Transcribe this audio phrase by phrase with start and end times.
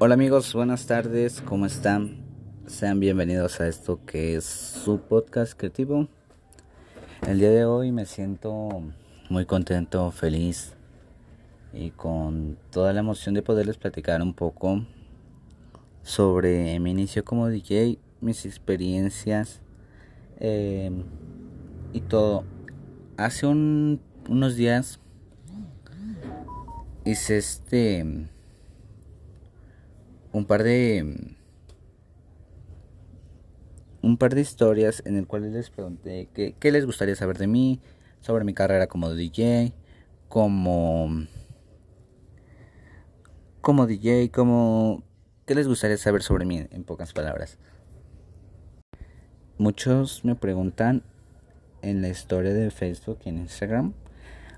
[0.00, 2.16] Hola amigos, buenas tardes, ¿cómo están?
[2.66, 6.08] Sean bienvenidos a esto que es su podcast creativo.
[7.28, 8.82] El día de hoy me siento
[9.30, 10.74] muy contento, feliz
[11.72, 14.84] y con toda la emoción de poderles platicar un poco
[16.02, 19.60] sobre mi inicio como DJ, mis experiencias
[20.40, 20.90] eh,
[21.92, 22.42] y todo.
[23.16, 24.98] Hace unos días
[27.04, 28.28] hice este
[30.34, 31.36] un par de
[34.02, 37.46] un par de historias en el cual les pregunté qué, qué les gustaría saber de
[37.46, 37.80] mí,
[38.20, 39.72] sobre mi carrera como DJ,
[40.28, 41.08] como
[43.60, 45.04] como DJ, como
[45.46, 47.58] qué les gustaría saber sobre mí en pocas palabras.
[49.56, 51.04] Muchos me preguntan
[51.80, 53.94] en la historia de Facebook y en Instagram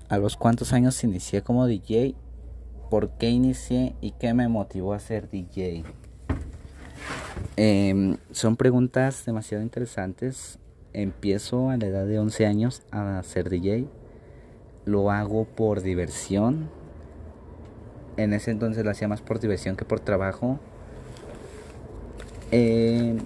[0.09, 2.15] a los cuántos años inicié como DJ
[2.89, 5.83] por qué inicié y qué me motivó a ser DJ.
[7.55, 10.59] Em, son preguntas demasiado interesantes.
[10.93, 13.87] Empiezo a la edad de 11 años a ser DJ.
[14.85, 16.69] Lo hago por diversión.
[18.15, 20.59] En ese entonces lo hacía más por diversión que por trabajo.
[22.51, 23.19] Em,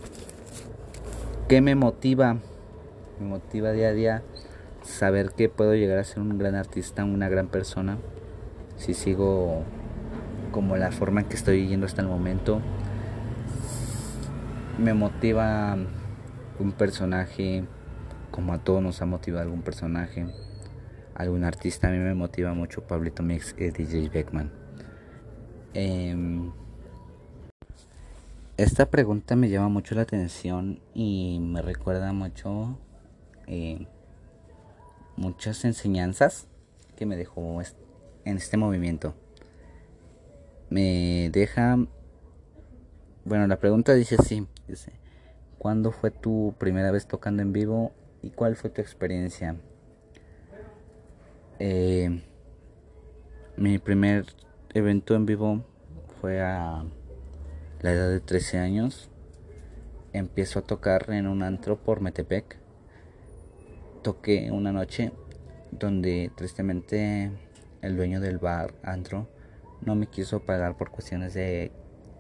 [1.48, 2.38] ¿Qué me motiva?
[3.20, 4.23] Me motiva día a día
[4.84, 7.98] saber que puedo llegar a ser un gran artista, una gran persona
[8.82, 9.64] si sigo
[10.52, 12.62] como la forma en que estoy yendo hasta el momento.
[14.80, 15.78] Me motiva
[16.60, 17.64] un personaje,
[18.32, 20.26] como a todos nos ha motivado algún personaje,
[21.14, 21.90] algún artista.
[21.90, 24.52] A mí me motiva mucho Pablito Mix y DJ Beckman.
[25.76, 26.52] Em,
[28.58, 32.80] esta pregunta me llama mucho la atención y me recuerda mucho
[33.46, 33.86] eh,
[35.16, 36.48] muchas enseñanzas
[36.96, 37.62] que me dejó
[38.25, 39.14] en este movimiento.
[40.69, 41.77] Me deja...
[43.25, 44.47] Bueno, la pregunta dice así.
[44.67, 44.94] Dice,
[45.58, 47.91] ¿cuándo fue tu primera vez tocando en vivo
[48.22, 49.56] y cuál fue tu experiencia?
[51.59, 52.23] Eh,
[53.57, 54.25] mi primer
[54.73, 55.63] evento en vivo
[56.19, 56.84] fue a
[57.81, 59.09] la edad de 13 años.
[60.13, 62.57] Empiezo a tocar en un antro por Metepec.
[64.01, 65.12] Toqué una noche
[65.72, 67.31] donde tristemente
[67.81, 69.28] el dueño del bar, Andro,
[69.81, 71.72] no me quiso pagar por cuestiones de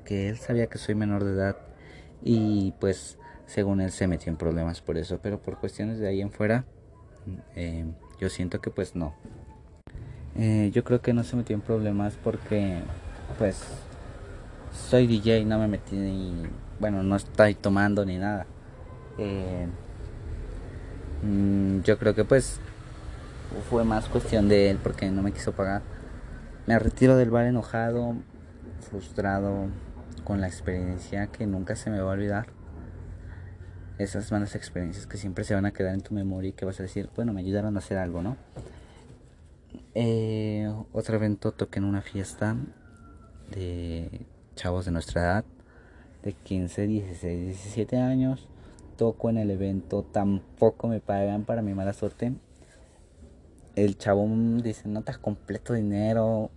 [0.05, 1.57] que él sabía que soy menor de edad
[2.23, 6.21] y pues según él se metió en problemas por eso, pero por cuestiones de ahí
[6.21, 6.65] en fuera,
[7.55, 7.85] eh,
[8.19, 9.13] yo siento que pues no.
[10.35, 12.79] Eh, yo creo que no se metió en problemas porque
[13.37, 13.61] pues
[14.71, 16.43] soy DJ, no me metí ni,
[16.79, 18.45] bueno, no estoy tomando ni nada.
[19.17, 19.67] Eh,
[21.23, 22.59] mm, yo creo que pues
[23.69, 25.81] fue más cuestión de él porque no me quiso pagar.
[26.67, 28.15] Me retiro del bar enojado,
[28.89, 29.67] frustrado,
[30.23, 32.47] con la experiencia que nunca se me va a olvidar.
[33.97, 36.79] Esas malas experiencias que siempre se van a quedar en tu memoria y que vas
[36.79, 38.37] a decir, bueno, me ayudaron a hacer algo, ¿no?
[39.93, 42.55] Eh, otro evento toqué en una fiesta
[43.51, 44.25] de
[44.55, 45.45] chavos de nuestra edad,
[46.23, 48.47] de 15, 16, 17 años.
[48.97, 52.33] Toco en el evento, tampoco me pagan para mi mala suerte
[53.75, 56.51] el chabón dice, no te has completo dinero.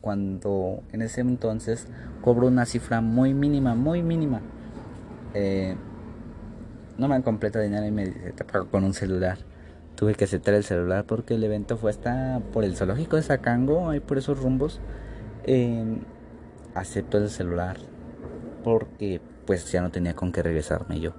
[0.00, 1.86] Cuando en ese entonces
[2.22, 4.40] cobro una cifra muy mínima, muy mínima.
[5.34, 5.76] Eh,
[6.96, 9.38] no me han completo dinero y me dice, te pago con un celular.
[9.96, 13.90] Tuve que aceptar el celular porque el evento fue hasta por el zoológico de Sacango,
[13.90, 14.80] ahí por esos rumbos.
[15.44, 15.98] Eh,
[16.74, 17.76] acepto el celular
[18.64, 21.12] porque pues ya no tenía con qué regresarme yo.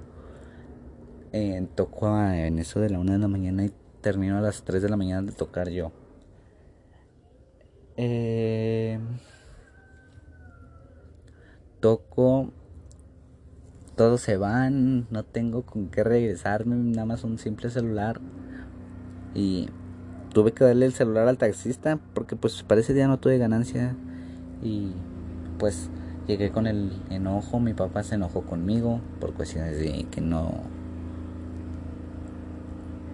[1.34, 4.82] Eh, tocó en eso de la una de la mañana y termino a las 3
[4.82, 5.92] de la mañana de tocar yo.
[7.98, 9.00] Eh,
[11.80, 12.52] toco,
[13.96, 18.20] todos se van, no tengo con qué regresarme, nada más un simple celular.
[19.34, 19.70] Y
[20.34, 23.96] tuve que darle el celular al taxista porque pues para ese día no tuve ganancia.
[24.62, 24.92] Y
[25.60, 25.90] pues
[26.28, 30.81] llegué con el enojo, mi papá se enojó conmigo por cuestiones de que no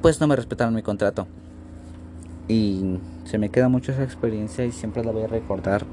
[0.08, 1.28] pues no me respetaron mi contrato.
[2.48, 5.86] Y se me queda mucho esa experiencia y siempre la voy a recordar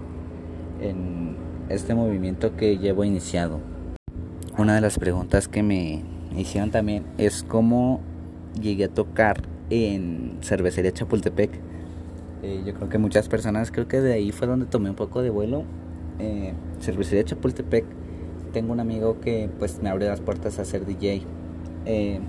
[0.80, 1.34] en
[1.68, 3.58] este movimiento que llevo iniciado.
[4.56, 6.04] Una de las preguntas que me
[6.36, 8.02] hicieron también es cómo
[8.62, 11.50] llegué a tocar en Cervecería Chapultepec.
[12.44, 15.22] Eh, yo creo que muchas personas, creo que de ahí fue donde tomé un poco
[15.22, 15.64] de vuelo.
[16.20, 17.84] Eh, Cervecería Chapultepec,
[18.52, 21.22] tengo un amigo que pues me abre las puertas a ser DJ.
[21.84, 22.20] Eh,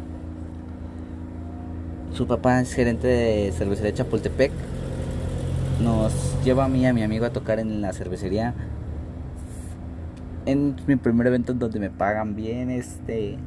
[2.16, 4.52] su papá es gerente de cervecería Chapultepec.
[5.84, 6.14] Nos
[6.46, 8.54] lleva a mí y a mi amigo a tocar en la cervecería.
[10.46, 13.38] en mi primer evento donde me pagan bien, este,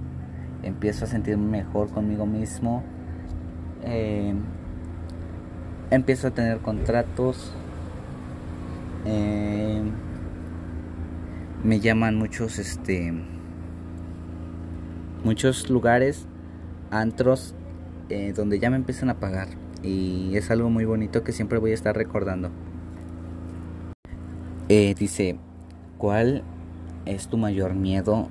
[0.63, 2.83] empiezo a sentirme mejor conmigo mismo.
[3.85, 4.35] Eh,
[5.91, 7.55] empiezo a tener contratos.
[9.07, 9.81] Eh,
[11.65, 13.15] me llaman muchos, este,
[15.25, 16.27] muchos lugares,
[16.91, 17.55] antros,
[18.09, 19.49] eh, donde ya me empiezan a pagar.
[19.83, 22.51] Y es algo muy bonito que siempre voy a estar recordando.
[24.69, 25.37] dice,
[25.97, 26.43] ¿cuál
[27.07, 28.29] es tu mayor miedo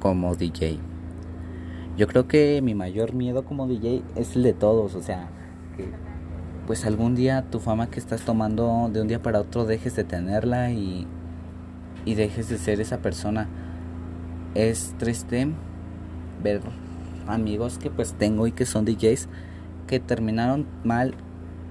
[0.00, 0.78] como DJ?
[1.96, 5.28] Yo creo que mi mayor miedo como DJ es el de todos, o sea,
[5.76, 5.86] que
[6.66, 10.04] pues algún día tu fama que estás tomando de un día para otro dejes de
[10.04, 11.06] tenerla y,
[12.04, 13.48] y dejes de ser esa persona.
[14.54, 15.48] Es triste
[16.42, 16.60] ver
[17.26, 19.28] amigos que pues tengo y que son DJs
[19.86, 21.14] que terminaron mal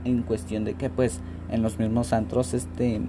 [0.04, 1.20] en cuestión de que pues
[1.50, 3.02] en los mismos antros este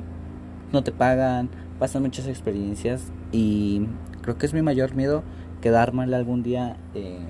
[0.72, 3.86] no te pagan, pasan muchas experiencias y
[4.22, 5.22] creo que es mi mayor miedo
[5.60, 7.20] quedar mal algún día eh,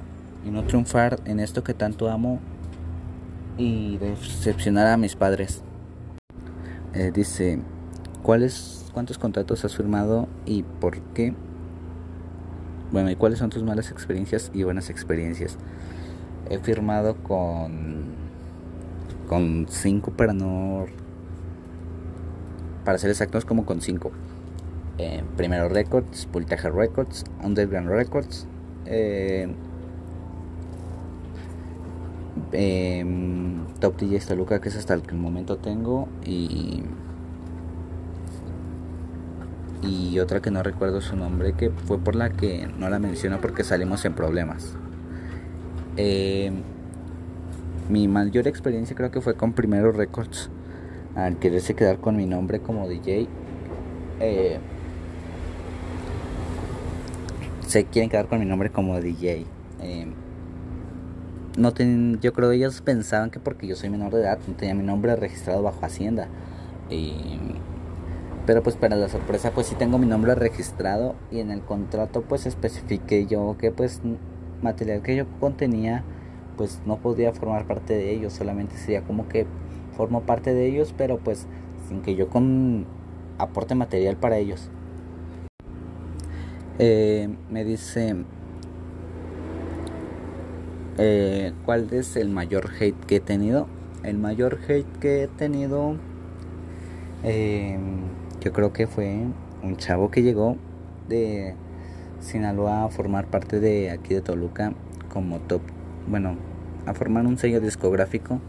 [0.44, 2.40] y no triunfar en esto que tanto amo
[3.58, 5.62] y decepcionar a mis padres.
[6.94, 7.60] Eh, dice,
[8.22, 11.34] ¿cuáles, ¿cuántos contratos has firmado y por qué?
[12.92, 15.56] Bueno, ¿y cuáles son tus malas experiencias y buenas experiencias?
[16.50, 18.12] He firmado con
[19.28, 20.84] con cinco para no
[22.84, 24.12] para ser exactos como con cinco
[24.98, 28.46] eh, Primero Records, Pultaja Records, Underground Records,
[28.84, 29.48] eh,
[32.52, 33.04] eh,
[33.80, 36.82] Top DJ Toluca, que es hasta el que el momento tengo, y,
[39.82, 43.40] y otra que no recuerdo su nombre, que fue por la que no la menciono
[43.40, 44.76] porque salimos en problemas.
[45.96, 46.52] Eh,
[47.88, 50.50] mi mayor experiencia creo que fue con Primero Records,
[51.14, 53.26] al quererse quedar con mi nombre como DJ.
[54.20, 54.58] Eh,
[57.67, 59.46] se quieren quedar con mi nombre como DJ.
[59.81, 60.06] Eh,
[61.58, 64.55] no ten, yo creo que ellos pensaban que porque yo soy menor de edad no
[64.55, 66.29] tenía mi nombre registrado bajo Hacienda.
[68.46, 72.22] Pero pues para la sorpresa pues sí tengo mi nombre registrado y en el contrato
[72.22, 74.00] pues especifiqué yo que pues
[74.62, 76.04] material que yo contenía
[76.56, 79.46] pues no podía formar parte de ellos, solamente sería como que
[79.96, 81.46] formo parte de ellos, pero pues
[81.88, 82.86] sin que yo con
[83.38, 84.70] aporte material para ellos.
[86.78, 88.16] Eh, me dice,
[90.98, 93.66] eh, ¿cuál es el mayor hate que he tenido?
[94.02, 95.96] El mayor hate que he tenido,
[97.22, 97.78] eh,
[98.42, 99.26] yo creo que fue
[99.62, 100.56] un chavo que llegó
[101.08, 101.54] de
[102.20, 104.74] Sinaloa a formar parte de aquí de Toluca
[105.08, 105.62] como top,
[106.08, 106.36] bueno,
[106.86, 108.40] a formar un sello discográfico.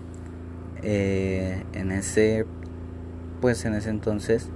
[0.81, 2.45] en ese,
[3.40, 4.50] pues en ese entonces,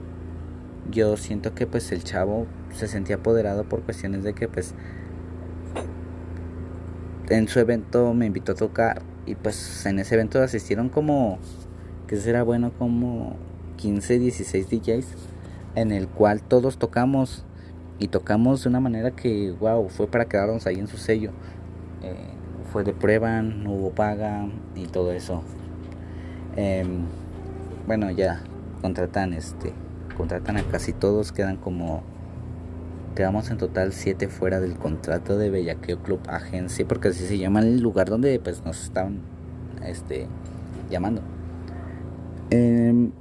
[0.89, 4.73] yo siento que pues el chavo se sentía apoderado por cuestiones de que pues
[7.29, 11.39] en su evento me invitó a tocar y pues en ese evento asistieron como
[12.07, 13.35] que será bueno como
[13.77, 15.05] 15, 16 DJs
[15.75, 17.45] en el cual todos tocamos
[17.99, 21.31] y tocamos de una manera que wow, fue para quedarnos ahí en su sello.
[22.03, 22.15] Eh,
[22.73, 25.41] fue de prueba, no hubo paga y todo eso.
[26.55, 27.05] Em,
[27.87, 28.41] bueno, ya
[28.81, 29.73] contratan este
[30.17, 32.01] contratan a casi todos, quedan como
[33.15, 37.61] quedamos en total siete fuera del contrato de Bellaqueo Club Agencia, porque así se llama
[37.61, 39.21] el lugar donde pues nos estaban
[39.83, 40.27] este,
[40.89, 41.21] llamando.
[42.49, 43.11] Em,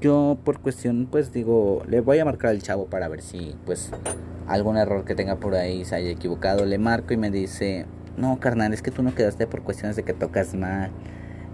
[0.00, 3.90] yo por cuestión pues digo, le voy a marcar al chavo para ver si pues
[4.46, 6.64] algún error que tenga por ahí se haya equivocado.
[6.64, 10.02] Le marco y me dice, no carnal, es que tú no quedaste por cuestiones de
[10.02, 10.90] que tocas mal.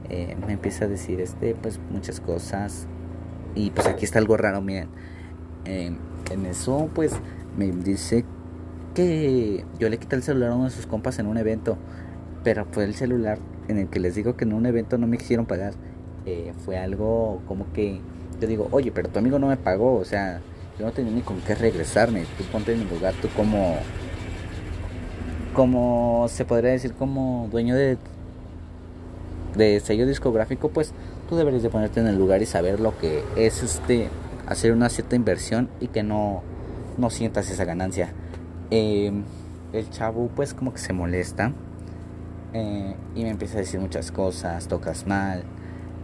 [0.09, 2.87] Eh, me empieza a decir este pues muchas cosas.
[3.55, 4.89] Y pues aquí está algo raro, miren.
[5.65, 7.13] en eso pues
[7.57, 8.25] me dice
[8.95, 11.77] que yo le quité el celular a uno de sus compas en un evento,
[12.45, 13.39] pero fue el celular
[13.69, 15.75] en el que les digo que en un evento no me quisieron pagar.
[16.25, 18.01] Eh, fue algo como que
[18.41, 20.41] yo digo, oye, pero tu amigo no me pagó, o sea,
[20.79, 23.77] yo no tenía ni con qué regresarme, tú ponte en mi lugar, tú como,
[25.55, 27.99] como se podría decir, como dueño de,
[29.57, 30.93] de sello discográfico, pues
[31.29, 34.09] tú deberías de ponerte en el lugar y saber lo que es este,
[34.47, 36.43] hacer una cierta inversión y que no
[36.97, 38.13] no sientas esa ganancia.
[38.71, 39.13] Eh,
[39.73, 41.53] el chavo pues como que se molesta
[42.53, 45.45] eh, y me empieza a decir muchas cosas, tocas mal,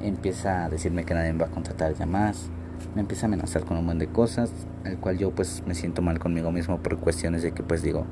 [0.03, 2.49] empieza a decirme que nadie me va a contratar ya más,
[2.95, 4.53] me empieza a amenazar con un montón de cosas,
[4.85, 8.05] el cual yo pues me siento mal conmigo mismo por cuestiones de que pues digo,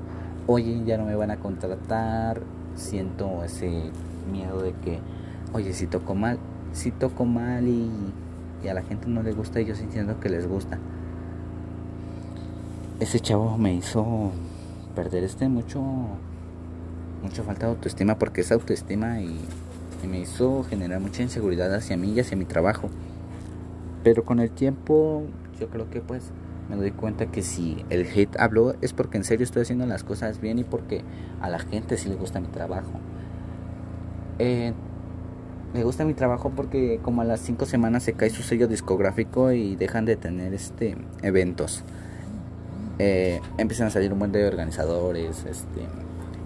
[0.46, 2.40] oye, ya no me van a contratar,
[2.74, 3.90] siento ese
[4.32, 4.98] miedo de que,
[5.52, 6.38] oye, si toco mal,
[6.72, 7.90] si toco mal y,
[8.68, 10.78] a la gente no le gusta y yo sintiendo que les gusta.
[13.00, 14.32] ese chavo me hizo
[14.94, 15.82] perder este mucho
[17.22, 19.40] mucha falta de autoestima porque es autoestima y,
[20.02, 22.88] y, me hizo generar mucha inseguridad hacia mí y hacia mi trabajo.
[24.02, 25.24] Pero con el tiempo
[25.58, 26.30] yo creo que pues
[26.68, 30.04] me doy cuenta que si el hate habló es porque en serio estoy haciendo las
[30.04, 31.02] cosas bien y porque
[31.40, 32.92] a la gente sí le gusta mi trabajo.
[34.38, 34.72] Eh,
[35.74, 39.52] me gusta mi trabajo porque como a las 5 semanas se cae su sello discográfico
[39.52, 41.84] y dejan de tener este eventos.
[42.98, 45.86] Eh, empiezan a salir un buen de organizadores este,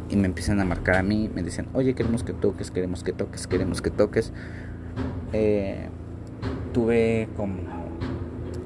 [0.08, 3.12] y me empiezan a marcar a mí, me dicen, oye, queremos que toques, queremos que
[3.12, 4.32] toques, queremos que toques.
[5.32, 5.88] Eh,
[6.72, 7.56] tuve como,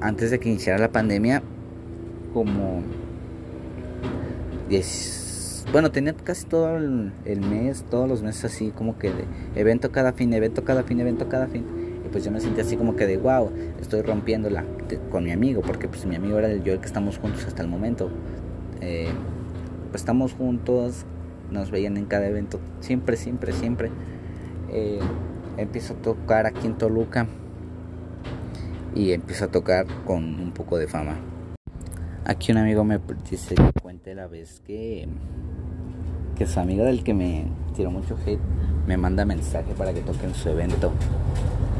[0.01, 1.41] antes de que iniciara la pandemia,
[2.33, 2.83] como
[4.69, 5.19] 10
[5.71, 10.13] bueno, tenía casi todo el, mes, todos los meses así como que de evento cada
[10.13, 11.63] fin, evento cada fin, evento cada fin.
[12.03, 14.65] Y pues yo me sentí así como que de wow, estoy rompiéndola
[15.11, 17.61] con mi amigo, porque pues mi amigo era el yo el que estamos juntos hasta
[17.61, 18.09] el momento.
[18.81, 19.09] Eh,
[19.91, 21.05] pues estamos juntos,
[21.51, 23.89] nos veían en cada evento, siempre, siempre, siempre.
[24.71, 24.99] Eh,
[25.57, 27.27] empiezo a tocar aquí en Toluca
[28.95, 31.17] y empiezo a tocar con un poco de fama.
[32.25, 35.07] Aquí un amigo me dice que cuente la vez que
[36.37, 38.39] que su amiga del que me tiró mucho hate
[38.87, 40.91] me manda mensaje para que toque en su evento.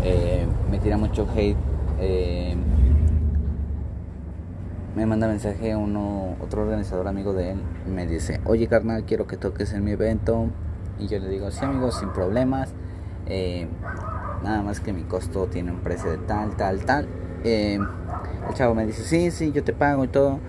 [0.03, 1.57] Eh, me tira mucho hate.
[1.99, 2.55] Eh,
[4.95, 7.61] me manda mensaje uno, otro organizador amigo de él.
[7.87, 10.47] me dice, oye carnal, quiero que toques en mi evento.
[10.97, 12.73] Y yo le digo, sí amigo, sin problemas.
[13.25, 13.67] Eh,
[14.43, 17.07] nada más que mi costo tiene un precio de tal, tal, tal.
[17.43, 17.87] el
[18.53, 20.39] chavo me dice, sí, sí, yo te pago y todo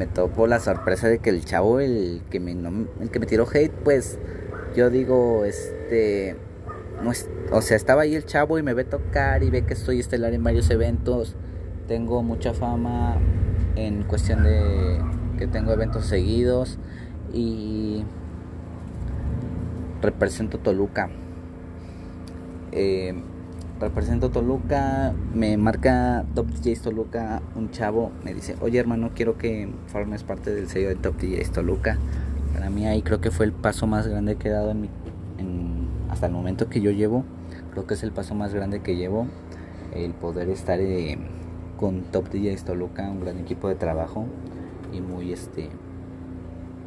[0.00, 3.46] me topó la sorpresa de que el chavo, el que me, el que me tiró
[3.46, 4.18] hate, pues
[4.74, 6.36] yo digo, este,
[7.02, 9.74] no es, o sea, estaba ahí el chavo y me ve tocar y ve que
[9.74, 11.36] estoy estelar en varios eventos,
[11.90, 13.16] tengo mucha fama
[13.74, 15.00] en cuestión de
[15.36, 16.78] que tengo eventos seguidos
[17.32, 18.04] y
[20.00, 21.10] represento Toluca.
[22.70, 23.20] Eh,
[23.80, 29.68] represento Toluca, me marca Top DJs Toluca, un chavo me dice, oye hermano, quiero que
[29.88, 31.98] formes parte del sello de Top DJs Toluca.
[32.54, 34.90] Para mí ahí creo que fue el paso más grande que he dado en mi,
[36.08, 37.24] hasta el momento que yo llevo.
[37.72, 39.26] Creo que es el paso más grande que llevo,
[39.92, 41.18] el poder estar eh,
[41.80, 44.26] con Top DJs Toluca, un gran equipo de trabajo
[44.92, 45.70] y muy este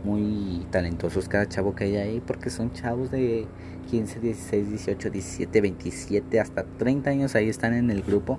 [0.04, 3.48] muy talentosos cada chavo que hay ahí porque son chavos de
[3.90, 8.38] 15, 16, 18, 17, 27, hasta 30 años ahí están en el grupo,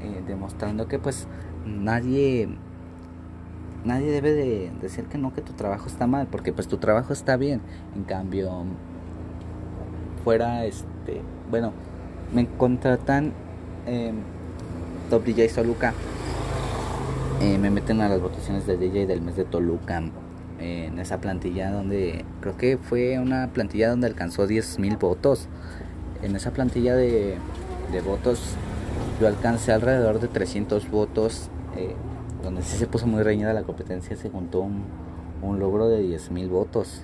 [0.00, 1.28] eh, demostrando que pues
[1.66, 2.48] nadie
[3.84, 7.12] nadie debe de decir que no, que tu trabajo está mal, porque pues tu trabajo
[7.12, 7.60] está bien.
[7.94, 8.64] En cambio,
[10.24, 11.72] fuera, este, bueno,
[12.34, 13.32] me contratan
[13.86, 14.12] eh,
[15.10, 15.92] Top DJ Toluca,
[17.40, 20.00] eh, me meten a las votaciones de DJ del mes de Toluca
[20.60, 25.48] en esa plantilla donde creo que fue una plantilla donde alcanzó 10.000 votos.
[26.22, 27.38] En esa plantilla de,
[28.06, 28.54] votos
[29.20, 31.96] yo alcancé alrededor de 300 votos, eh,
[32.44, 34.84] donde sí se puso muy reñida la competencia, se juntó un,
[35.42, 37.02] un logro de 10.000 votos.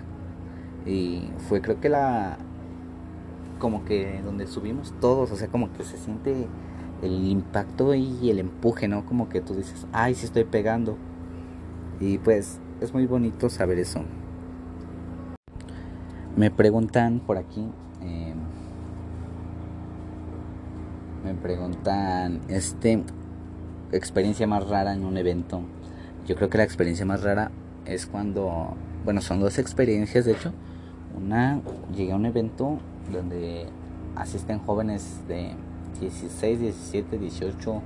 [0.86, 2.38] Y fue creo que la...
[3.58, 6.46] como que donde subimos todos, o sea, como que se siente
[7.02, 9.04] el impacto y el empuje, ¿no?
[9.06, 10.96] Como que tú dices, ay, sí estoy pegando.
[12.00, 14.02] Y pues es muy bonito saber eso.
[16.36, 17.66] Me preguntan por aquí,
[18.02, 18.34] eh,
[21.24, 23.02] me preguntan, este,
[23.92, 25.62] experiencia más rara en un evento.
[26.26, 27.50] Yo creo que la experiencia más rara
[27.86, 28.74] es cuando,
[29.04, 30.52] bueno, son dos experiencias de hecho.
[31.16, 31.60] Una,
[31.94, 32.78] llegué a un evento
[33.10, 33.66] donde
[34.14, 35.52] asisten jóvenes de
[36.00, 37.82] 16, 17, 18,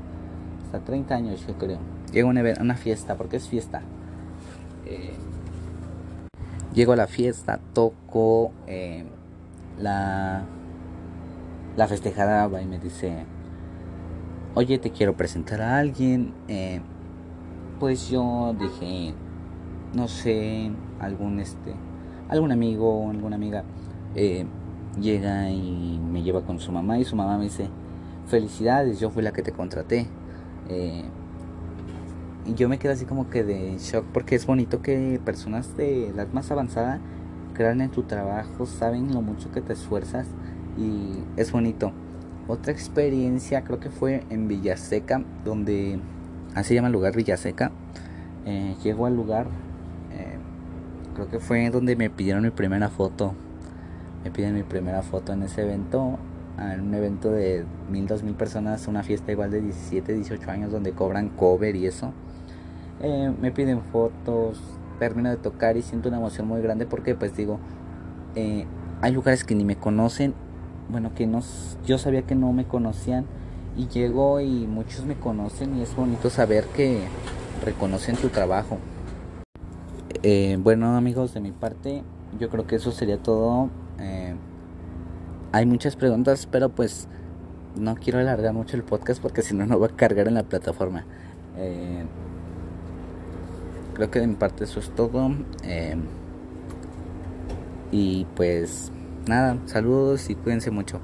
[0.64, 1.78] hasta 30 años, yo creo.
[2.12, 3.82] Llega a una, una fiesta, porque es fiesta
[4.90, 5.14] eh,
[6.74, 9.04] llego a la fiesta, toco, eh,
[9.78, 10.42] la,
[11.76, 13.24] la festejada va y me dice,
[14.54, 16.34] oye, te quiero presentar a alguien.
[16.48, 16.80] Eh,
[17.78, 19.14] pues yo dije,
[19.94, 21.74] no sé, algún este,
[22.28, 23.64] algún amigo o alguna amiga
[25.00, 27.70] llega y me lleva con su mamá y su mamá me dice,
[28.30, 30.06] felicidades, yo fui la que te contraté.
[32.46, 36.08] Y yo me quedo así como que de shock porque es bonito que personas de
[36.08, 36.98] edad más avanzada
[37.54, 40.26] crean en tu trabajo, saben lo mucho que te esfuerzas
[40.78, 41.92] y es bonito.
[42.48, 46.00] Otra experiencia creo que fue en Villaseca, donde
[46.54, 47.70] así se llama el lugar Villaseca.
[48.46, 49.46] Eh, llego al lugar,
[50.12, 50.36] eh,
[51.14, 53.34] creo que fue donde me pidieron mi primera foto.
[54.24, 56.18] Me piden mi primera foto en ese evento,
[56.60, 60.70] en un evento de mil, dos mil personas, una fiesta igual de 17, 18 años
[60.70, 62.12] donde cobran cover y eso
[63.02, 64.60] eh, me piden fotos,
[64.98, 67.58] termino de tocar y siento una emoción muy grande porque pues digo,
[68.34, 68.66] eh,
[69.00, 70.34] hay lugares que ni me conocen,
[70.90, 71.40] bueno, que no,
[71.86, 73.24] yo sabía que no me conocían
[73.76, 77.00] y llego y muchos me conocen y es bonito saber que
[77.64, 78.78] reconocen tu trabajo.
[80.22, 82.02] Eh, bueno amigos, de mi parte,
[82.38, 83.70] yo creo que eso sería todo.
[83.98, 84.34] Eh,
[85.52, 87.08] hay muchas preguntas, pero pues
[87.76, 90.44] no quiero alargar mucho el podcast porque si no, no va a cargar en la
[90.44, 91.04] plataforma.
[91.56, 92.04] Eh,
[93.94, 95.30] creo que de mi parte eso es todo.
[97.92, 98.92] y pues
[99.26, 101.00] nada, saludos y cuídense mucho.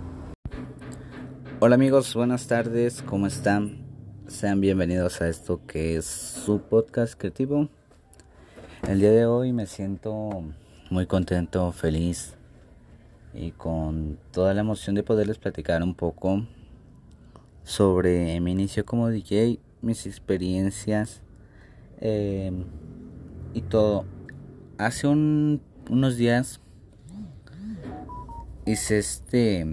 [1.58, 3.84] Hola amigos, buenas tardes, ¿cómo están?
[4.28, 7.68] Sean bienvenidos a esto que es su podcast creativo.
[8.86, 10.44] El día de hoy me siento
[10.90, 12.35] muy contento, feliz
[13.36, 16.46] y con toda la emoción de poderles platicar un poco
[17.64, 21.22] sobre mi inicio como DJ, mis experiencias
[22.00, 22.50] eh,
[23.52, 24.06] y todo.
[24.78, 26.60] Hace unos días
[28.64, 29.64] hice este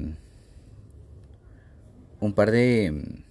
[2.20, 3.24] un par de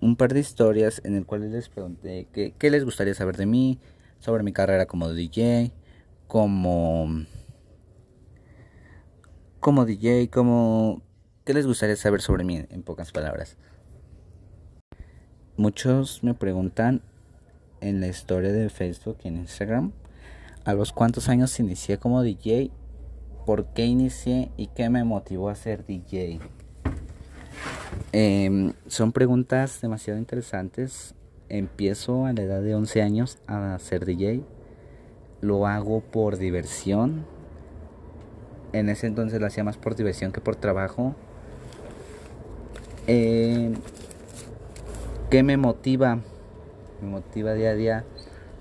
[0.00, 3.78] un par de historias en el cual les pregunté qué, les gustaría saber de mí,
[4.18, 5.72] sobre mi carrera como DJ,
[6.26, 7.24] como
[9.64, 11.00] como DJ, como
[11.46, 13.56] qué les gustaría saber sobre mí en pocas palabras.
[15.56, 17.00] Muchos me preguntan
[17.80, 19.92] en la historia de Facebook y en Instagram
[20.66, 22.72] a los cuántos años inicié como DJ
[23.46, 26.40] por qué inicié y qué me motivó a ser DJ.
[28.12, 31.14] Em, son preguntas demasiado interesantes.
[31.48, 34.44] Empiezo a la edad de 11 años a ser DJ.
[35.40, 37.24] Lo hago por diversión.
[38.74, 41.14] En ese entonces lo hacía más por diversión que por trabajo.
[43.06, 43.74] Em,
[45.30, 46.18] ¿Qué me motiva?
[47.00, 48.04] Me motiva día a día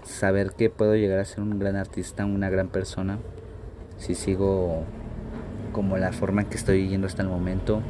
[0.03, 3.17] saber que puedo llegar a ser un gran artista, una gran persona
[3.97, 4.83] si sigo
[5.71, 7.81] como la forma en que estoy yendo hasta el momento.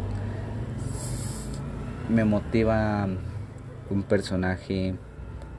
[2.09, 3.05] Me motiva
[3.89, 4.95] un personaje,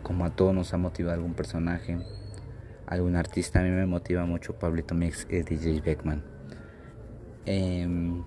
[0.02, 1.98] como a todos nos ha motivado algún personaje,
[2.86, 3.60] algún artista.
[3.60, 6.33] A mí me motiva mucho Pablito Mix y DJ Beckman.
[7.46, 8.24] Em,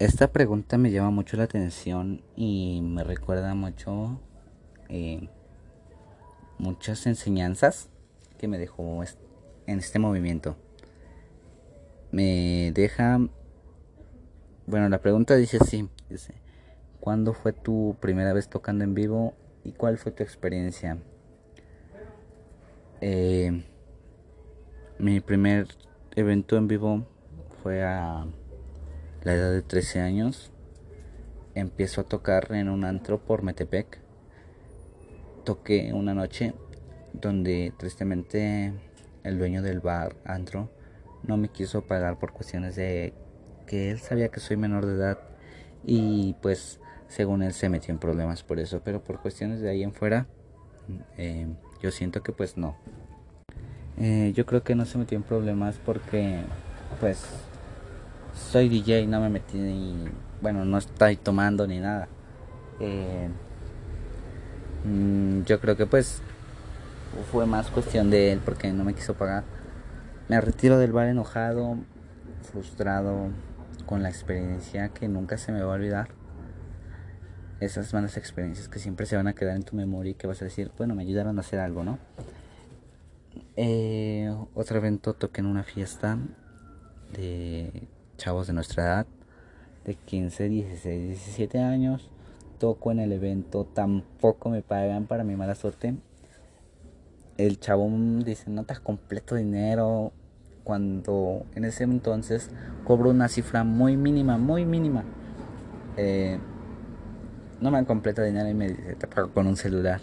[0.00, 4.18] esta pregunta me llama mucho la atención y me recuerda mucho
[4.88, 5.28] eh,
[6.58, 7.88] muchas enseñanzas
[8.38, 9.02] que me dejó
[9.66, 10.56] en este movimiento.
[12.10, 13.20] Me deja...
[14.66, 15.88] Bueno, la pregunta dice así.
[17.00, 20.98] ¿cuándo fue tu primera vez tocando en vivo y cuál fue tu experiencia?
[23.00, 23.62] Eh,
[24.98, 25.68] mi primer
[26.16, 27.06] evento en vivo
[27.62, 28.26] fue a
[29.22, 30.52] la edad de 13 años.
[31.54, 34.00] Empiezo a tocar en un antro por Metepec.
[35.44, 36.54] Toqué una noche
[37.12, 38.72] donde tristemente
[39.22, 40.70] el dueño del bar, Andro,
[41.22, 43.14] no me quiso pagar por cuestiones de
[43.66, 45.18] que él sabía que soy menor de edad
[45.84, 49.82] y pues según él se metió en problemas por eso, pero por cuestiones de ahí
[49.82, 50.26] en fuera,
[51.16, 51.46] eh,
[51.82, 52.76] yo siento que pues no.
[53.98, 56.40] Eh, yo creo que no se metió en problemas porque
[57.00, 57.24] pues
[58.34, 60.08] soy DJ, no me metí ni,
[60.40, 62.08] bueno, no estoy tomando ni nada.
[62.80, 63.28] Eh,
[64.84, 66.20] mm, yo creo que pues
[67.30, 69.44] fue más cuestión de él porque no me quiso pagar.
[70.28, 71.76] Me retiro del bar enojado,
[72.50, 73.28] frustrado,
[73.86, 76.08] con la experiencia que nunca se me va a olvidar.
[77.60, 80.42] Esas malas experiencias que siempre se van a quedar en tu memoria y que vas
[80.42, 81.98] a decir, bueno, me ayudaron a hacer algo, ¿no?
[83.56, 86.18] Eh, otro evento toqué en una fiesta
[87.12, 89.06] de chavos de nuestra edad,
[89.84, 92.10] de 15, 16, 17 años.
[92.58, 95.96] Toco en el evento, tampoco me pagan para mi mala suerte
[97.36, 100.12] el chabón dice, no te completo dinero.
[100.62, 102.50] Cuando en ese entonces
[102.84, 105.04] cobro una cifra muy mínima, muy mínima.
[105.96, 106.38] Eh,
[107.60, 110.00] no me completo dinero y me dice, te pago con un celular.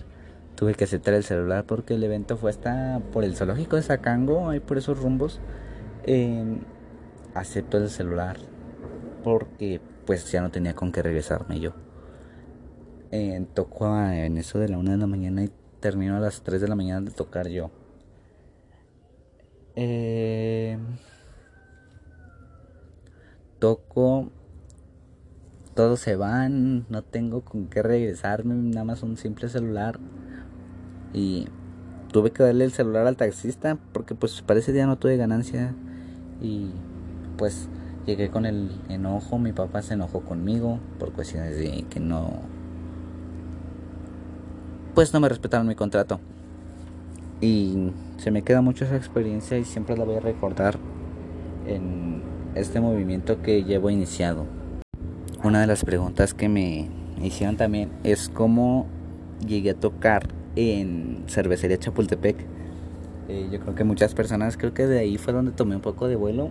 [0.62, 4.47] Tuve que aceptar el celular porque el evento fue hasta por el zoológico de Sacango,
[4.47, 5.39] ahí por esos rumbos.
[6.04, 6.60] Eh,
[7.34, 8.38] acepto el celular
[9.24, 11.74] porque pues ya no tenía con qué regresarme yo.
[13.10, 16.62] Eh, tocó en eso de la una de la mañana y termino a las 3
[16.62, 17.71] de la mañana de tocar yo.
[19.76, 20.78] Eh,
[23.58, 24.30] toco,
[25.74, 30.00] todos se van, no tengo con qué regresarme, nada más un simple celular.
[31.13, 31.47] Y
[32.12, 35.74] tuve que darle el celular al taxista porque pues para ese día no tuve ganancia.
[36.41, 36.71] Y
[37.38, 37.67] pues
[38.06, 42.39] llegué con el enojo, mi papá se enojó conmigo por cuestiones de que no
[44.93, 46.19] pues no me respetaron mi contrato.
[47.39, 50.78] Y se me queda mucho esa experiencia y siempre la voy a recordar
[51.65, 52.21] en
[52.56, 54.45] este movimiento que llevo iniciado.
[55.43, 56.89] Una de las preguntas que me
[57.21, 58.86] hicieron también es cómo
[59.45, 62.38] llegué a tocar en Cervecería Chapultepec.
[63.30, 66.08] Eh, yo creo que muchas personas, creo que de ahí fue donde tomé un poco
[66.08, 66.50] de vuelo.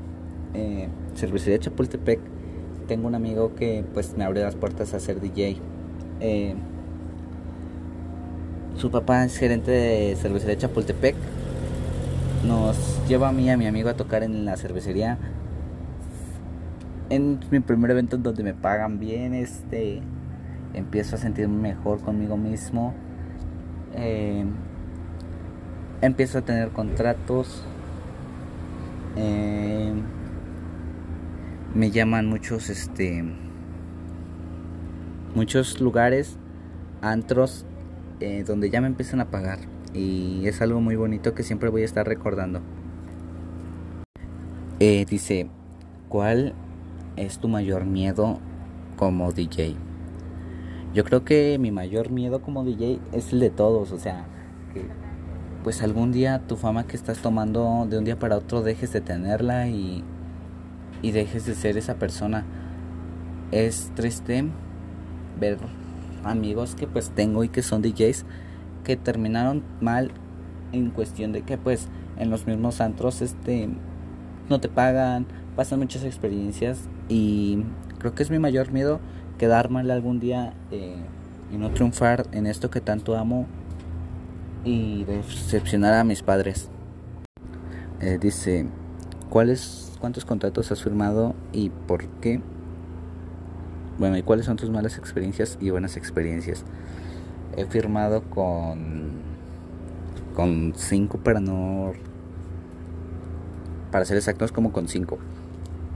[0.55, 2.21] Eh, Cervecería Chapultepec,
[2.89, 5.59] tengo un amigo que pues me abrió las puertas a ser DJ.
[6.21, 6.55] Eh,
[8.77, 11.15] su papá es gerente de Cervecería Chapultepec.
[12.47, 15.19] Nos lleva a mí y a mi amigo a tocar en la cervecería.
[17.11, 20.01] En mi primer evento donde me pagan bien, este
[20.73, 22.95] empiezo a sentirme mejor conmigo mismo.
[23.95, 24.45] Eh,
[26.01, 27.65] empiezo a tener contratos.
[29.17, 29.93] Eh,
[31.75, 33.25] me llaman muchos, este,
[35.35, 36.37] muchos lugares,
[37.01, 37.65] antros,
[38.21, 39.59] eh, donde ya me empiezan a pagar.
[39.93, 42.61] Y es algo muy bonito que siempre voy a estar recordando.
[44.79, 45.49] dice,
[46.09, 46.55] ¿cuál
[47.17, 48.39] es tu mayor miedo
[48.97, 49.77] como DJ?
[50.93, 54.27] Yo creo que mi mayor miedo como DJ es el de todos, o sea,
[54.75, 54.87] que
[55.63, 59.01] pues algún día tu fama que estás tomando de un día para otro dejes de
[59.01, 60.03] tenerla y,
[61.01, 62.45] y dejes de ser esa persona.
[63.53, 64.45] Es triste
[65.39, 65.59] ver
[66.25, 68.25] amigos que pues tengo y que son DJs
[68.85, 70.11] que terminaron mal
[70.73, 73.69] en cuestión de que pues en los mismos antros este
[74.49, 75.27] no te pagan,
[75.57, 77.65] pasan muchas experiencias y
[77.99, 79.01] creo que es mi mayor miedo
[79.41, 80.97] quedar mal algún día eh,
[81.51, 83.47] y no triunfar en esto que tanto amo
[84.65, 86.69] y decepcionar a mis padres.
[88.03, 88.67] Eh, dice,
[89.31, 92.43] ¿cuáles, ¿cuántos contratos has firmado y por qué?
[93.99, 96.63] Bueno, ¿y cuáles son tus malas experiencias y buenas experiencias?
[97.57, 99.31] He firmado con
[100.37, 101.95] con cinco para no
[103.91, 105.19] para ser exactos como con cinco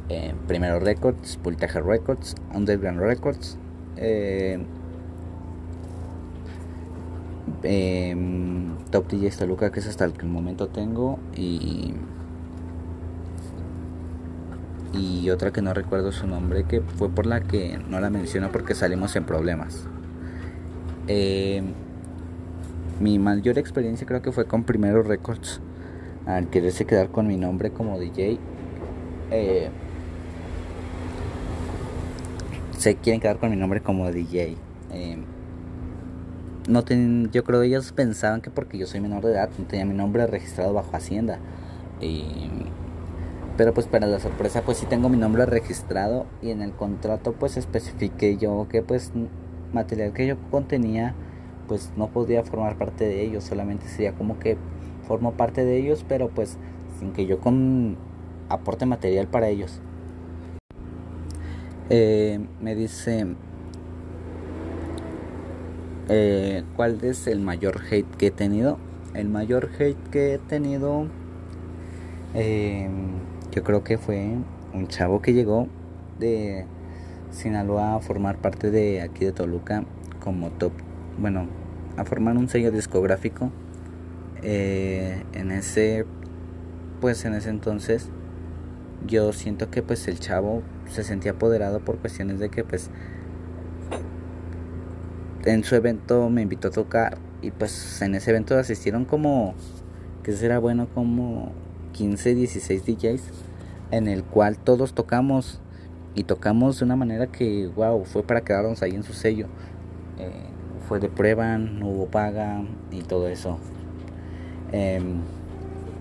[0.09, 3.57] eh, Primero Records, Pultaja Records, Underground Records,
[3.97, 4.59] eh,
[7.62, 11.95] em, Top DJ Toluca, que es hasta el que el momento tengo, y,
[14.93, 18.51] y otra que no recuerdo su nombre, que fue por la que no la menciono
[18.53, 19.87] porque salimos en problemas.
[21.09, 21.62] Eh,
[23.01, 25.61] mi mayor experiencia creo que fue con Primero Records,
[26.27, 28.38] al quererse quedar con mi nombre como DJ.
[29.31, 29.71] Eh,
[32.85, 34.59] se quieren quedar con mi nombre como DJ.
[34.92, 35.16] Eh,
[36.68, 39.64] no ten, yo creo que ellos pensaban que porque yo soy menor de edad no
[39.64, 41.38] tenía mi nombre registrado bajo Hacienda.
[43.57, 47.33] pero pues para la sorpresa pues sí tengo mi nombre registrado y en el contrato
[47.33, 49.12] pues especifiqué yo que pues
[49.73, 51.14] material que yo contenía
[51.66, 54.59] pues no podía formar parte de ellos, solamente sería como que
[55.09, 56.59] formo parte de ellos, pero pues
[56.99, 57.97] sin que yo con
[58.51, 59.81] aporte material para ellos.
[61.90, 63.27] Eh, me dice,
[66.09, 68.79] eh, ¿cuál es el mayor hate que he tenido?
[69.12, 71.09] El mayor hate que he tenido,
[72.33, 72.88] eh,
[73.53, 74.31] yo creo que fue
[74.73, 75.68] un chavo que llegó
[76.18, 76.64] de
[77.31, 79.85] Sinaloa a formar parte de aquí de Toluca
[80.20, 80.73] como top,
[81.18, 81.49] bueno,
[81.99, 83.51] a formar un sello discográfico.
[84.42, 86.07] en ese,
[87.01, 88.09] pues en ese entonces,
[89.07, 92.90] yo siento que pues el chavo se sentía apoderado por cuestiones de que pues
[95.44, 99.55] en su evento me invitó a tocar y pues en ese evento asistieron como
[100.23, 101.53] que será bueno como
[101.92, 103.23] 15, 16 DJs
[103.90, 105.61] en el cual todos tocamos
[106.14, 109.49] y tocamos de una manera que wow, fue para quedarnos ahí en su sello.
[110.18, 110.31] Eh,
[110.88, 113.59] fue de prueba, no hubo paga y todo eso.
[114.73, 115.20] Em,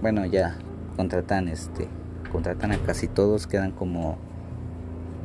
[0.02, 0.58] bueno, ya
[0.96, 1.88] contratan este
[2.32, 4.18] contratan a casi todos, quedan como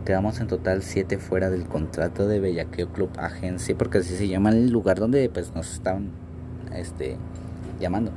[0.09, 4.49] quedamos en total siete fuera del contrato de Bellaqueo Club Agencia, porque así se llama
[4.49, 6.13] el lugar donde pues nos estaban
[6.75, 7.19] este
[7.79, 8.11] llamando.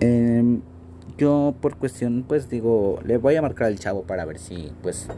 [0.00, 0.60] Em,
[1.16, 5.08] yo por cuestión pues digo, le voy a marcar al chavo para ver si pues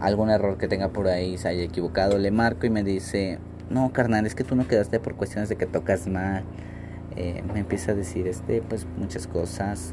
[0.00, 3.38] algún error que tenga por ahí se haya equivocado, le marco y me dice,
[3.68, 6.44] "No, carnal, es que tú no quedaste por cuestiones de que tocas mal."
[7.14, 9.92] Eh, me empieza a decir este pues muchas cosas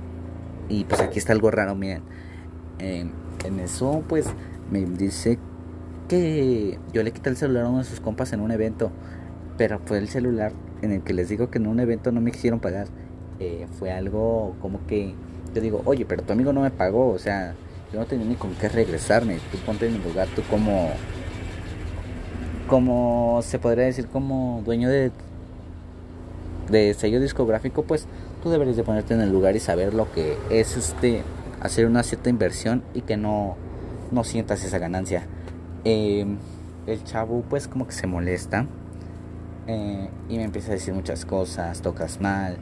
[0.70, 2.02] y pues aquí está algo raro, miren.
[2.80, 4.28] en eso pues
[4.72, 5.38] me dice
[6.08, 8.92] que yo le quité el celular a uno de sus compas en un evento.
[9.58, 12.32] Pero fue el celular en el que les digo que en un evento no me
[12.32, 12.88] quisieron pagar.
[13.40, 15.14] Eh, fue algo como que
[15.54, 17.10] yo digo, oye, pero tu amigo no me pagó.
[17.10, 17.54] O sea,
[17.94, 19.40] yo no tenía ni con qué regresarme.
[19.52, 20.90] Tú ponte en mi lugar, tú como...
[22.68, 25.12] Como se podría decir como dueño de
[26.72, 28.08] de sello discográfico, pues
[28.42, 31.22] tú deberías de ponerte en el lugar y saber lo que es este
[31.60, 33.56] hacer una cierta inversión y que no,
[34.12, 35.24] no sientas esa ganancia.
[35.84, 36.38] Em,
[36.88, 38.66] el chavo pues como que se molesta
[39.68, 42.58] eh, y me empieza a decir muchas cosas, tocas mal,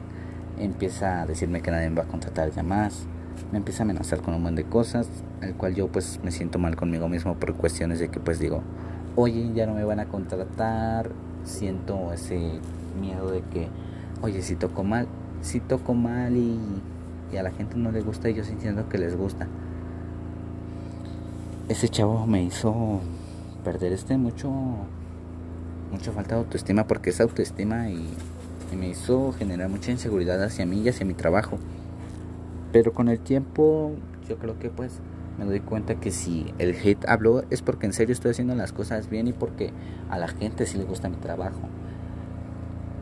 [0.58, 3.06] empieza a decirme que nadie me va a contratar ya más,
[3.52, 5.08] me empieza a amenazar con un montón de cosas,
[5.40, 8.62] el cual yo pues me siento mal conmigo mismo por cuestiones de que pues digo,
[9.16, 11.10] oye, ya no me van a contratar,
[11.44, 12.60] siento ese
[13.00, 13.68] miedo de que,
[14.22, 15.08] oye, si toco mal,
[15.40, 16.58] si toco mal y,
[17.32, 19.48] y a la gente no le gusta y yo sintiendo que les gusta.
[21.70, 22.98] Ese chavo me hizo
[23.62, 24.50] perder este mucho
[25.92, 28.08] mucho falta de autoestima porque es autoestima y,
[28.72, 31.58] y, me hizo generar mucha inseguridad hacia mí y hacia mi trabajo.
[32.72, 33.92] Pero con el tiempo
[34.28, 34.98] yo creo que pues
[35.38, 38.72] me doy cuenta que si el hate habló es porque en serio estoy haciendo las
[38.72, 39.70] cosas bien y porque
[40.08, 41.60] a la gente sí le gusta mi trabajo.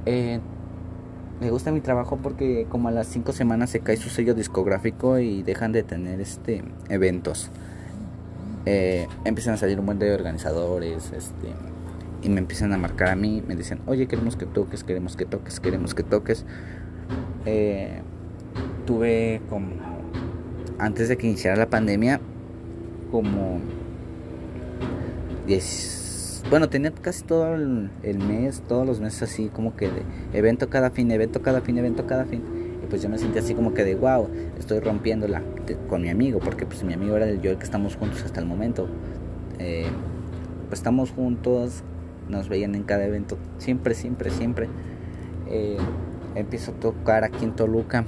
[0.05, 0.41] Eh,
[1.41, 5.19] me gusta mi trabajo porque como a las 5 semanas se cae su sello discográfico
[5.19, 7.51] y dejan de tener este eventos.
[8.71, 11.55] Eh, empiezan a salir un buen de organizadores este,
[12.23, 15.25] y me empiezan a marcar a mí, me dicen, oye, queremos que toques, queremos que
[15.25, 16.45] toques, queremos que toques.
[17.47, 18.03] Eh,
[18.85, 19.71] tuve como,
[20.79, 22.21] antes de que iniciara la pandemia,
[23.11, 23.59] como
[25.47, 30.03] 10, bueno, tenía casi todo el, mes, todos los meses así como que de
[30.35, 32.43] evento cada fin, evento cada fin, evento cada fin.
[32.88, 35.42] Pues yo me sentí así como que de wow, estoy rompiéndola
[35.88, 38.40] con mi amigo, porque pues mi amigo era el yo el que estamos juntos hasta
[38.40, 38.88] el momento.
[39.59, 39.87] Eh,
[40.68, 41.83] pues estamos juntos,
[42.29, 44.68] nos veían en cada evento, siempre, siempre, siempre.
[45.48, 45.79] Eh,
[46.35, 48.05] empiezo a tocar aquí en Toluca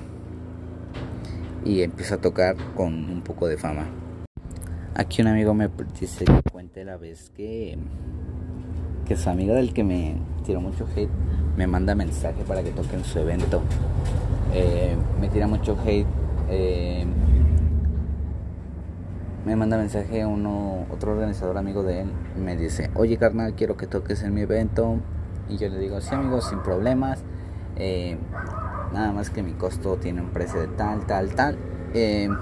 [1.65, 3.87] y empiezo a tocar con un poco de fama.
[4.95, 7.79] Aquí un amigo me dice que cuente la vez que,
[9.07, 11.11] que su amigo del que me tiró mucho hate
[11.57, 13.63] me manda mensaje para que toque en su evento.
[14.53, 16.07] Eh, me tira mucho hate.
[16.49, 17.07] Eh,
[19.45, 23.87] me manda mensaje uno, otro organizador amigo de él, me dice, oye carnal, quiero que
[23.87, 24.97] toques en mi evento.
[25.49, 27.23] Y yo le digo, sí amigo, sin problemas.
[27.77, 28.19] Eh,
[28.93, 31.57] nada más que mi costo tiene un precio de tal, tal, tal.
[31.95, 32.37] El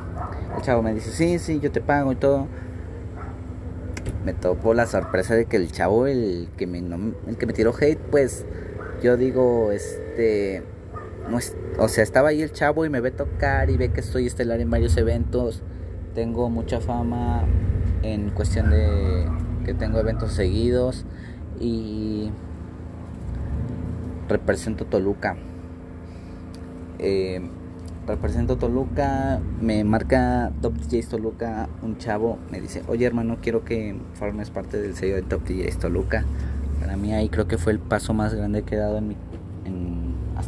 [0.63, 2.47] chavo me dice, sí, sí, yo te pago y todo.
[4.25, 7.73] Me topó la sorpresa de que el chavo, el que me, el que me tiró
[7.79, 8.45] hate, pues
[9.03, 10.63] yo digo, este,
[11.79, 14.61] o sea, estaba ahí el chavo y me ve tocar y ve que estoy estelar
[14.61, 15.63] en varios eventos
[16.19, 17.45] tengo mucha fama
[18.03, 19.25] en cuestión de
[19.65, 21.05] que tengo eventos seguidos
[21.61, 22.33] y
[24.29, 25.37] represento Toluca.
[26.99, 27.41] Eh,
[28.09, 33.97] represento Toluca, me marca Top DJs Toluca, un chavo me dice, oye hermano, quiero que
[34.15, 36.25] formes parte del sello de Top DJs Toluca.
[36.81, 39.17] Para mí ahí creo que fue el paso más grande que he dado en mi,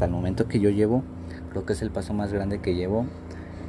[0.00, 1.02] hasta el momento que yo llevo.
[1.50, 3.04] Creo que es el paso más grande que llevo,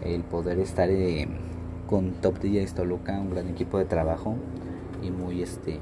[0.01, 0.89] el poder estar...
[0.89, 1.51] en
[1.87, 4.37] con Top DJs Toluca, un gran equipo de trabajo
[5.03, 5.77] y muy este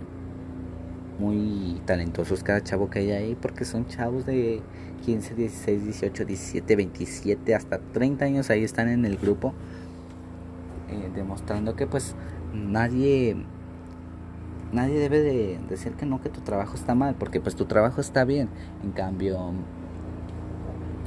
[1.20, 4.64] muy talentosos cada chavo que hay ahí porque son chavos de
[5.06, 9.54] 15, 16, 18, 17, 27 hasta 30 años ahí están en el grupo
[10.90, 12.16] eh, demostrando que pues
[12.52, 13.36] nadie
[14.72, 18.02] nadie debe de decir que no que tu trabajo está mal porque pues tu trabajo
[18.02, 18.50] está bien
[18.84, 19.54] en cambio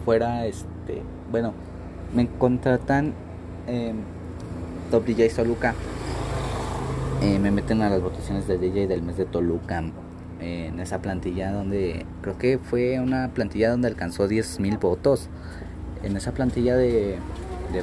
[0.04, 1.52] fuera este bueno
[2.14, 3.14] me contratan
[3.66, 3.94] eh,
[4.90, 5.74] Top DJ Toluca.
[7.22, 9.82] Eh, me meten a las votaciones de DJ del mes de Toluca.
[10.40, 15.28] En esa plantilla donde creo que fue una plantilla donde alcanzó 10.000 votos.
[16.02, 17.16] En esa plantilla de,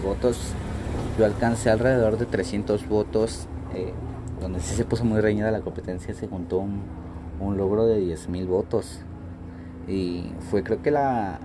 [0.03, 0.53] votos
[1.17, 3.47] yo alcancé alrededor de 300 votos.
[3.73, 3.93] Eh,
[4.41, 6.81] donde sí se puso muy reñida la competencia, se juntó un,
[7.39, 8.99] un logro de 10.000 votos.
[9.87, 11.39] Y fue creo que la...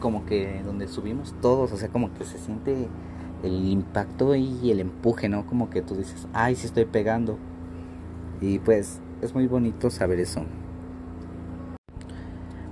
[0.00, 2.88] Como que donde subimos todos, o sea, como que se siente
[3.42, 5.46] el impacto y el empuje, ¿no?
[5.46, 7.38] Como que tú dices, ay, sí estoy pegando.
[8.40, 10.42] Y pues es muy bonito saber eso.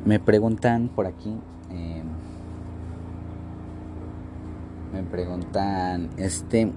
[0.04, 1.36] Me preguntan por aquí,
[1.70, 2.06] em,
[4.92, 6.72] me preguntan, este,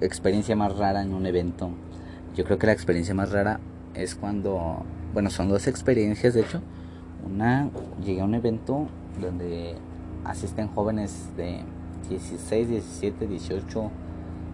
[0.00, 1.70] experiencia más rara en un evento.
[2.36, 3.60] Yo creo que la experiencia más rara
[3.94, 6.60] es cuando, bueno, son dos experiencias de hecho.
[7.24, 7.68] Una,
[8.04, 8.86] llegué a un evento
[9.20, 9.76] donde
[10.24, 11.60] asisten jóvenes de
[12.08, 13.90] 16, 17, 18,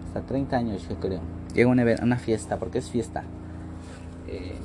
[0.07, 1.21] hasta 30 años yo creo.
[1.53, 3.23] Llego a una, fiesta, porque es fiesta.
[4.27, 4.55] Eh,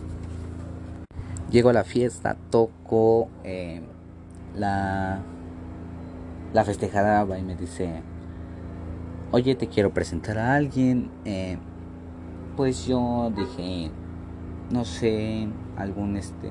[1.51, 3.83] llego a la fiesta, toco, eh,
[4.57, 5.21] la,
[6.53, 8.03] la festejada va y me dice,
[9.33, 11.11] oye, te quiero presentar a alguien.
[11.25, 11.59] Eh,
[12.57, 13.91] pues yo dije,
[14.71, 16.51] no sé, algún este,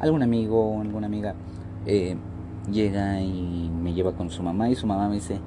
[0.00, 1.34] algún amigo, alguna amiga.
[2.70, 5.38] Llega y me lleva con su mamá y su mamá me dice,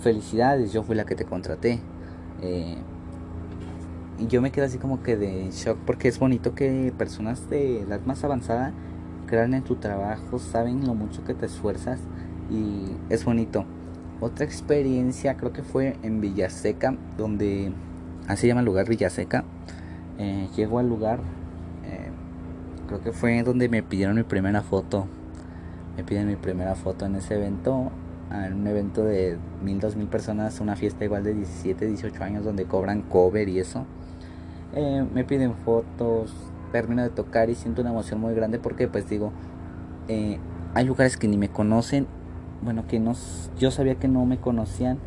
[0.00, 1.80] felicidades, yo fui la que te contraté.
[2.42, 2.76] Eh,
[4.18, 7.80] y yo me quedo así como que de shock porque es bonito que personas de
[7.80, 8.72] edad más avanzada
[9.26, 12.00] crean en tu trabajo, saben lo mucho que te esfuerzas
[12.50, 13.64] y es bonito.
[14.20, 17.72] Otra experiencia creo que fue en Villaseca, donde
[18.28, 19.44] así se llama el lugar Villaseca.
[20.18, 21.18] Eh, llego al lugar,
[21.84, 22.10] eh,
[22.86, 25.06] creo que fue donde me pidieron mi primera foto.
[25.96, 27.90] Me piden mi primera foto en ese evento,
[28.32, 32.44] en un evento de mil, dos mil personas, una fiesta igual de 17, 18 años
[32.44, 33.84] donde cobran cover y eso.
[34.74, 36.34] Eh, me piden fotos,
[36.72, 39.32] termino de tocar y siento una emoción muy grande porque pues digo,
[40.74, 42.06] hay lugares que ni me conocen
[42.64, 44.98] bueno, que nos, yo sabía que no me conocían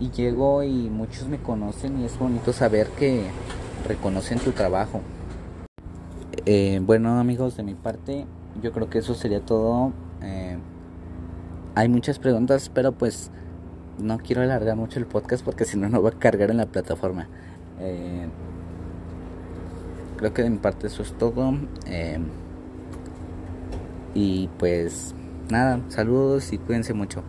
[0.00, 3.22] y llego y muchos me conocen y es bonito saber que
[3.86, 5.00] reconocen tu trabajo.
[6.46, 8.26] Eh, bueno amigos, de mi parte
[8.60, 9.92] yo creo que eso sería todo.
[10.24, 10.58] Eh,
[11.74, 13.30] hay muchas preguntas, pero pues
[13.98, 16.66] no quiero alargar mucho el podcast porque si no, no va a cargar en la
[16.66, 17.28] plataforma.
[17.80, 18.26] Eh,
[20.16, 21.54] creo que de mi parte eso es todo.
[24.14, 25.14] y pues
[25.50, 27.22] nada, saludos y cuídense mucho.